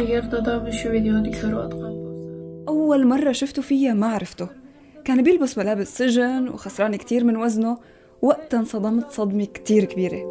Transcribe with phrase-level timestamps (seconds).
[0.00, 2.00] Eğer dadam şu videoyu görüyordu
[2.68, 4.46] أول مرة شفته فيها ما عرفته.
[5.04, 7.78] كان بيلبس ملابس سجن وخسران كتير من وزنه.
[8.22, 10.22] وقتها انصدمت صدمة كتير كبيرة.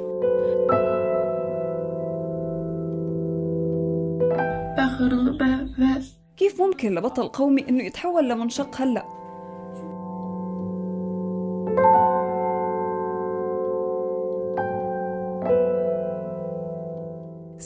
[6.37, 9.18] كيف ممكن لبطل قومي إنه يتحول لمنشق هلأ؟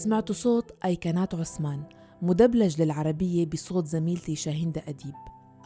[0.04, 1.83] سمعتوا صوت أيقونات عثمان
[2.21, 5.14] مدبلج للعربية بصوت زميلتي شاهندة أديب.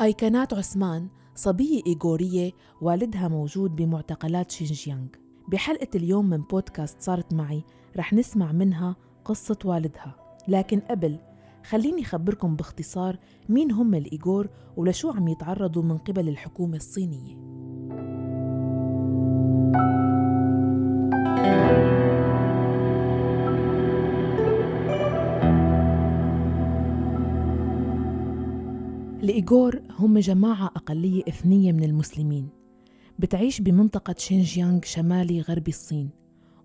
[0.02, 5.08] أيقونات عثمان صبية إيغورية والدها موجود بمعتقلات شينجيانغ.
[5.48, 7.64] بحلقة اليوم من بودكاست صارت معي
[7.98, 8.96] رح نسمع منها
[9.26, 10.16] قصة والدها.
[10.48, 11.20] لكن قبل
[11.70, 13.18] خليني أخبركم باختصار
[13.50, 17.38] مين هم الإيغور ولشو عم يتعرضوا من قبل الحكومة الصينية.
[29.28, 32.50] الإيغور هم جماعة أقلية إثنية من المسلمين.
[33.20, 36.10] بتعيش بمنطقة شينجيانغ شمالي غرب الصين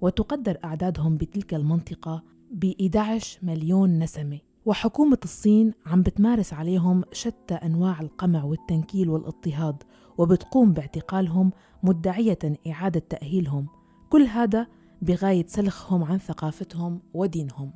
[0.00, 4.39] وتقدر أعدادهم بتلك المنطقة ب 11 مليون نسمة.
[4.67, 9.83] وحكومة الصين عم بتمارس عليهم شتى أنواع القمع والتنكيل والإضطهاد
[10.19, 11.51] وبتقوم باعتقالهم
[11.83, 13.67] مدعية إعادة تأهيلهم.
[14.11, 14.67] كل هذا
[15.03, 17.73] بغاية سلخهم عن ثقافتهم ودينهم.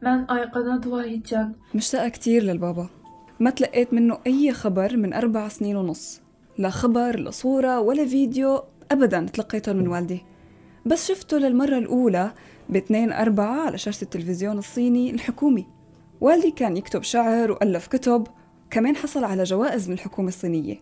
[0.00, 2.97] ben Aykanat Vahidcan مشتاقة كتير للبابا.
[3.39, 6.21] ما تلقيت منه أي خبر من أربع سنين ونص
[6.57, 10.25] لا خبر لا صورة ولا فيديو أبدا تلقيتهم من والدي
[10.85, 12.31] بس شفته للمرة الأولى
[12.69, 15.65] باثنين أربعة على شاشة التلفزيون الصيني الحكومي
[16.21, 18.27] والدي كان يكتب شعر وألف كتب
[18.69, 20.81] كمان حصل على جوائز من الحكومة الصينية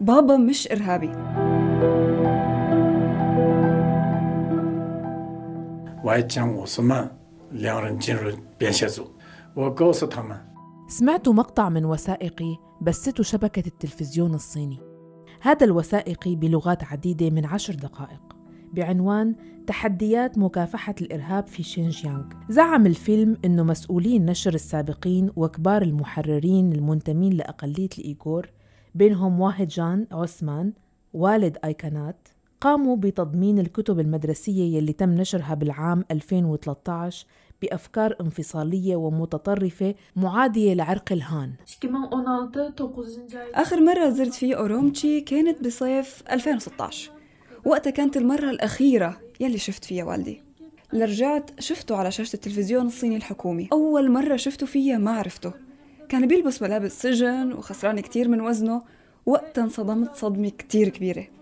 [0.00, 1.10] بابا مش إرهابي
[6.04, 7.10] 我还将伍斯曼
[7.50, 9.10] 两人进入编写组。
[9.54, 10.38] 我告诉他们，
[10.89, 14.79] سمعت مقطع من وثائقي بثته شبكة التلفزيون الصيني.
[15.41, 18.21] هذا الوثائقي بلغات عديدة من عشر دقائق.
[18.73, 19.35] بعنوان
[19.67, 22.23] تحديات مكافحة الإرهاب في شينجيانغ.
[22.49, 28.49] زعم الفيلم أنه مسؤولين نشر السابقين وكبار المحررين المنتمين لأقلية الإيغور
[28.95, 30.73] بينهم واحد جان عثمان
[31.13, 32.27] والد أيكانات
[32.61, 37.27] قاموا بتضمين الكتب المدرسية يلي تم نشرها بالعام 2013
[37.61, 41.53] بأفكار انفصالية ومتطرفة معادية لعرق الهان.
[41.61, 43.39] 2016 9.
[43.39, 47.11] ay آخر مرة زرت فيه أورومتشي كانت بصيف 2016
[47.65, 50.43] وقتها كانت المرة الأخيرة يلي شفت فيها والدي.
[50.93, 53.67] لرجعت شفته على شاشة التلفزيون الصيني الحكومي.
[53.73, 55.53] أول مرة شفته فيها ما عرفته.
[56.09, 58.81] كان بيلبس ملابس سجن وخسران كتير من وزنه.
[59.25, 61.38] وقتها انصدمت صدمة كتير كبيرة.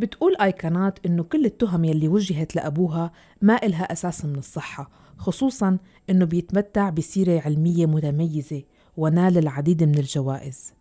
[0.00, 3.12] بتقول أيقونات إنه كل التهم يلي وجهت لأبوها
[3.42, 5.78] ما إلها أساس من الصحة خصوصاً
[6.10, 8.62] إنه بيتمتع بسيرة علمية متميزة
[8.96, 10.72] ونال العديد من الجوائز.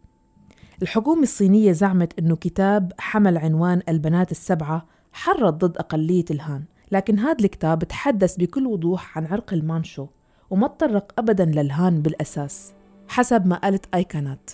[0.82, 7.46] الحكومة الصينية زعمت إنه كتاب حمل عنوان البنات السبعة حرض ضد أقلية الهان لكن هذا
[7.46, 10.08] الكتاب تحدث بكل وضوح عن عرق المانشو
[10.50, 12.74] وما تطرق أبداً للهان بالأساس
[13.08, 14.52] حسب ما قالت أيقونات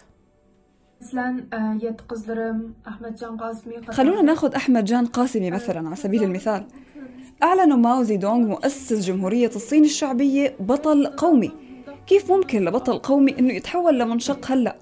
[1.81, 6.63] Yet kızlarım Ahmet Can Qasimi خلونا ناخذ أحمد جان قاسمي مثلا على سبيل المثال
[7.43, 11.51] أعلنوا ماو زيدونغ مؤسس جمهورية الصين الشعبية بطل قومي
[12.07, 14.75] كيف ممكن لبطل قومي إنه يتحول لمنشق هلأ؟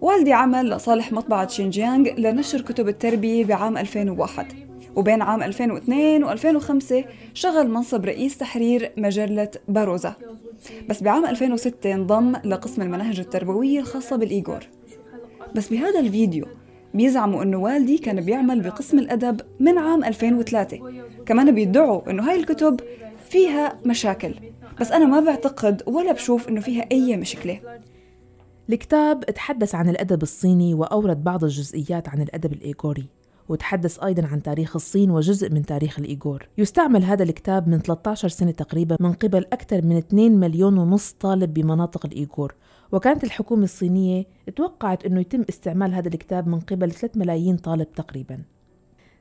[0.00, 4.52] والدي عمل لصالح مطبعة شينجيانغ لنشر كتب التربية بعام 2001
[4.96, 6.94] وبين عام 2002 و2005
[7.34, 10.14] شغل منصب رئيس تحرير مجلة باروزا
[10.88, 14.66] بس بعام 2006 انضم لقسم المناهج التربوية الخاصة بالإيغور
[15.54, 16.46] بس بهذا الفيديو
[16.94, 20.78] بيزعموا إنه والدي كان بيعمل بقسم الأدب من عام 2003
[21.26, 22.80] كمان بيدعوا إنه هاي الكتب
[23.30, 24.34] فيها مشاكل.
[24.80, 27.60] بس أنا ما بعتقد ولا بشوف إنه فيها أي مشكلة.
[28.70, 33.06] الكتاب تحدث عن الأدب الصيني وأورد بعض الجزئيات عن الأدب الإيغوري
[33.48, 36.48] وتحدث أيضا عن تاريخ الصين وجزء من تاريخ الإيغور.
[36.58, 41.54] يستعمل هذا الكتاب من 13 سنة تقريبا من قبل أكثر من 2 مليون ونص طالب
[41.54, 42.54] بمناطق الإيغور.
[42.92, 44.26] وكانت الحكومة الصينية
[44.56, 48.42] توقعت أنه يتم استعمال هذا الكتاب من قبل 3 ملايين طالب تقريبا.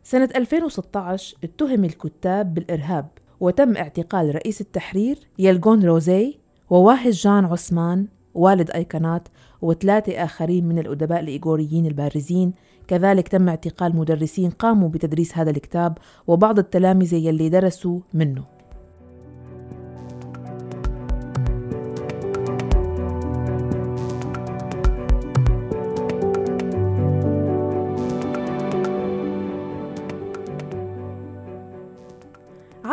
[0.04, 3.08] سنة 2016 اتهم الكتاب بالإرهاب
[3.40, 6.38] وتم اعتقال رئيس التحرير يلغون روزي
[6.70, 9.28] وواحد جان عثمان والد أيقونات
[9.62, 12.54] وثلاثة آخرين من الأدباء الإيغوريين البارزين.
[12.88, 15.98] كذلك تم اعتقال مدرسين قاموا بتدريس هذا الكتاب
[16.28, 18.57] وبعض التلامذة يلي درسوا منه.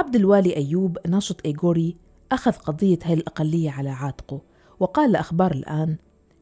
[0.04, 1.96] عبد الوالي أيوب ناشط إيغوري
[2.32, 4.40] أخذ قضية هاي الأقلية على عاتقه
[4.80, 5.96] وقال لأخبار الآن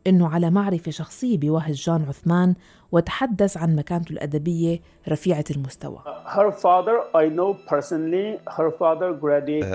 [0.07, 2.55] إنه على معرفة شخصية بواهج جان عثمان
[2.93, 5.99] وتحدث عن مكانته الأدبية رفيعة المستوى.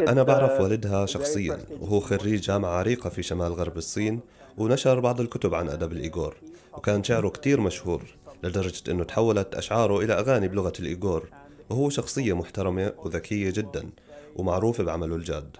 [0.09, 1.57] أنا بعرف uh, والدها شخصيا.
[1.81, 4.19] وهو خريج جامعة عريقة في شمال غرب الصين
[4.57, 6.35] ونشر بعض الكتب عن أدب الإيغور
[6.73, 8.01] وكان شعره كتير مشهور
[8.43, 11.29] لدرجة أنه تحولت أشعاره إلى أغاني بلغة الإيغور.
[11.69, 13.89] وهو شخصية محترمة وذكية جدا
[14.35, 15.57] ومعروف بعمله الجاد.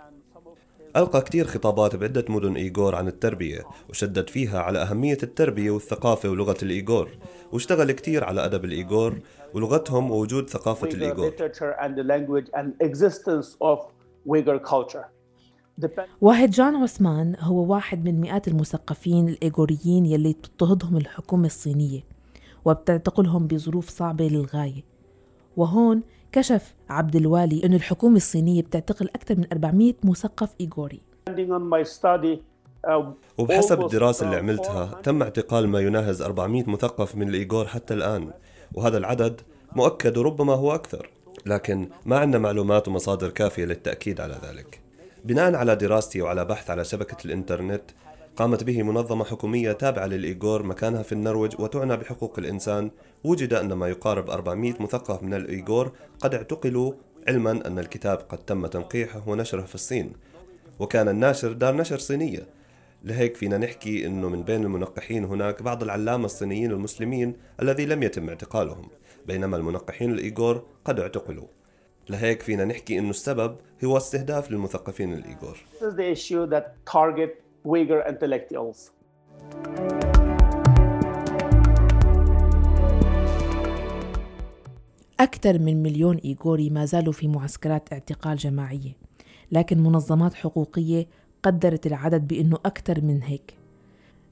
[0.96, 6.58] ألقى كتير خطابات بعدة مدن إيغور عن التربية وشدد فيها على أهمية التربية والثقافة ولغة
[6.64, 7.10] الإيغور
[7.52, 9.20] واشتغل كتير على أدب الإيغور
[9.54, 11.34] ولغتهم ووجود ثقافة الإيغور.
[16.22, 22.04] واحد جان عثمان هو واحد من مئات المثقفين الإيغوريين يلي بتضطهدهم الحكومة الصينية
[22.66, 24.97] وبتعتقلهم بظروف صعبة للغاية.
[25.58, 26.02] وهون
[26.32, 31.02] كشف عبد الوالي أن الحكومة الصينية بتعتقل أكثر من 400 مثقف إيغوري.
[32.88, 33.04] Uh,
[33.38, 38.32] وبحسب الدراسة اللي عملتها 400 تم اعتقال ما يناهز 400 مثقف من الإيغور حتى الآن
[38.76, 39.42] وهذا العدد
[39.76, 41.10] مؤكد وربما هو أكثر
[41.46, 44.82] لكن ما عندنا معلومات ومصادر كافية للتأكيد على ذلك.
[45.26, 47.84] بناء على دراستي وعلى بحث على شبكة الإنترنت
[48.38, 52.92] قامت به منظمة حكومية تابعة للإيغور مكانها في النرويج وتعنى بحقوق الإنسان.
[53.24, 56.94] وجد أن ما يقارب 400 مثقف من الإيغور قد اعتقلوا
[57.28, 60.14] علما أن الكتاب قد تم تنقيحه ونشره في الصين.
[60.80, 62.48] وكان الناشر دار نشر صينية.
[63.04, 68.30] لهيك فينا نحكي إنه من بين المنقحين هناك بعض العلامة الصينيين المسلمين الذي لم يتم
[68.30, 68.90] اعتقالهم
[69.26, 71.48] بينما المنقحين الإيغور قد اعتقلوا.
[72.10, 73.56] لهيك فينا نحكي إنه السبب
[73.86, 75.58] هو استهداف للمثقفين الإيغور.
[77.68, 78.92] Uyghur intellectuals.
[85.20, 88.96] أكثر من مليون إيغوري ما زالوا في معسكرات اعتقال جماعية
[89.52, 91.08] لكن منظمات حقوقية
[91.44, 93.58] قدرت العدد بأنه أكثر من هيك.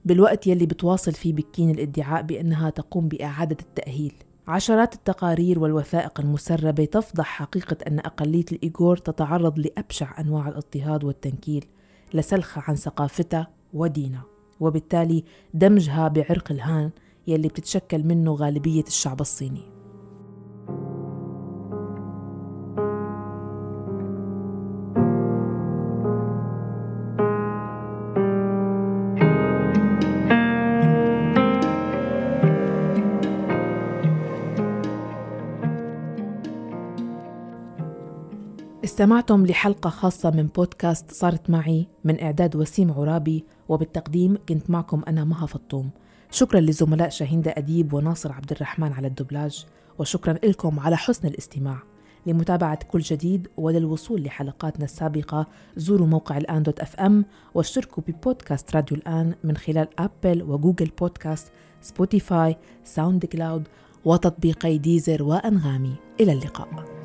[0.06, 4.14] بالوقت يلي بتواصل فيه بكين الادعاء بأنها تقوم بإعادة التأهيل.
[4.48, 11.66] عشرات التقارير والوثائق المسربة تفضح حقيقة أن أقلية الإيغور تتعرض لأبشع أنواع الاضطهاد والتنكيل.
[12.16, 14.24] لسلخها عن ثقافتها ودينها
[14.60, 15.24] وبالتالي
[15.54, 16.92] دمجها بعرق الهان
[17.28, 19.75] يلي بتتشكل منه غالبية الشعب الصيني.
[38.86, 45.24] استمعتم لحلقة خاصة من بودكاست صارت معي من إعداد وسيم عرابي وبالتقديم كنت معكم أنا
[45.24, 45.90] مها فطوم.
[46.32, 49.66] شكرا لزملاء شاهندة أديب وناصر عبد الرحمن على الدبلاج
[50.00, 51.78] وشكرا لكم على حسن الاستماع.
[52.26, 55.48] لمتابعة كل جديد وللوصول لحلقاتنا السابقة
[55.78, 62.58] زوروا موقع الآن dot FM واشتركوا ببودكاست راديو الآن من خلال أبل وجوجل بودكاست سبوتيفاي
[62.84, 63.68] ساوند كلاود
[64.06, 65.96] وتطبيقي ديزر وأنغامي.
[66.20, 67.05] إلى اللقاء.